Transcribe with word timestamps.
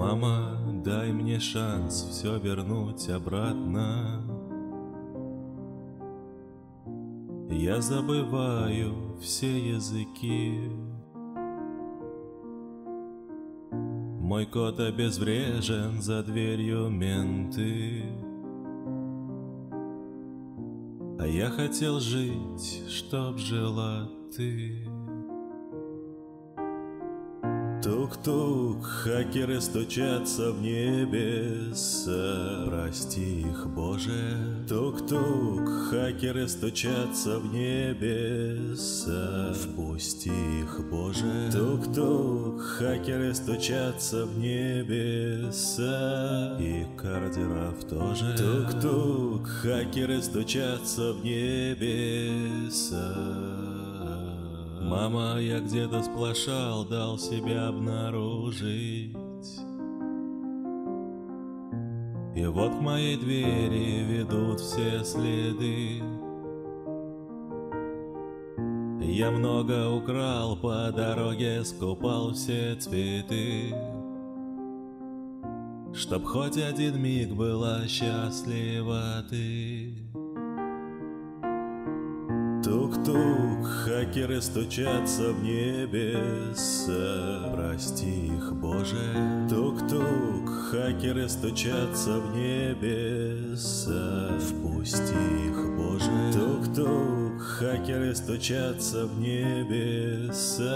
Мама, 0.00 0.56
дай 0.82 1.12
мне 1.12 1.38
шанс 1.38 2.08
все 2.10 2.38
вернуть 2.38 3.06
обратно. 3.10 4.22
Я 7.50 7.82
забываю 7.82 9.18
все 9.20 9.74
языки. 9.74 10.58
Мой 13.70 14.46
кот 14.46 14.80
обезврежен, 14.80 16.00
за 16.00 16.22
дверью 16.22 16.88
менты. 16.88 18.04
А 21.18 21.26
я 21.26 21.50
хотел 21.50 22.00
жить, 22.00 22.84
чтоб 22.88 23.36
жила 23.36 24.08
ты. 24.34 24.99
Тук-тук, 27.82 28.84
хакеры 28.84 29.58
стучатся 29.62 30.52
в 30.52 30.60
небеса, 30.60 32.66
прости 32.66 33.40
их, 33.40 33.66
Боже. 33.68 34.36
Тук-тук, 34.68 35.66
хакеры 35.88 36.46
стучатся 36.46 37.38
в 37.38 37.50
небеса, 37.54 39.54
впусти 39.54 40.28
их, 40.28 40.90
Боже. 40.90 41.50
Тук-тук, 41.50 42.60
хакеры 42.60 43.34
стучатся 43.34 44.26
в 44.26 44.38
небеса, 44.38 45.78
и 46.60 46.84
кардеров 46.98 47.82
тоже. 47.84 48.36
Тук-тук, 48.36 49.48
хакеры 49.48 50.20
стучатся 50.20 51.14
в 51.14 51.24
небеса. 51.24 53.16
Мама, 54.80 55.36
я 55.38 55.60
где-то 55.60 56.02
сплошал, 56.02 56.84
дал 56.86 57.18
себя 57.18 57.68
обнаружить. 57.68 59.14
И 62.34 62.46
вот 62.46 62.74
к 62.74 62.80
моей 62.80 63.16
двери 63.18 64.02
ведут 64.04 64.60
все 64.60 65.04
следы. 65.04 66.02
Я 69.02 69.30
много 69.30 69.90
украл 69.90 70.56
по 70.56 70.90
дороге, 70.90 71.62
скупал 71.64 72.32
все 72.32 72.74
цветы. 72.76 73.74
Чтоб 75.92 76.24
хоть 76.24 76.56
один 76.56 77.02
миг 77.02 77.32
была 77.32 77.86
счастлива 77.86 79.24
ты. 79.28 79.94
Тук-тук, 82.62 83.66
хакеры 83.66 84.42
стучатся 84.42 85.32
в 85.32 85.42
небеса, 85.42 87.50
прости 87.54 88.26
их, 88.26 88.52
Боже. 88.54 89.46
Тук-тук, 89.48 90.50
хакеры 90.70 91.26
стучатся 91.30 92.20
в 92.20 92.36
небеса, 92.36 94.38
впусти 94.38 95.14
их, 95.48 95.76
Боже. 95.78 96.10
Тук-тук, 96.34 97.40
хакеры 97.40 98.14
стучатся 98.14 99.06
в 99.06 99.18
небеса, 99.18 100.68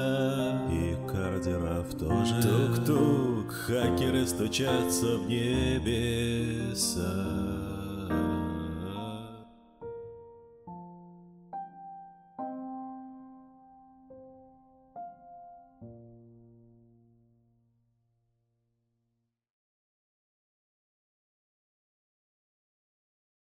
и 0.73 0.97
кардеров 1.07 1.93
тоже. 1.99 2.41
Тук-тук, 2.43 3.53
хакеры 3.53 4.27
стучатся 4.27 5.19
в 5.19 5.29
небеса. 5.29 7.24